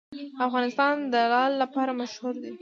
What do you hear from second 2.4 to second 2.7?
دی.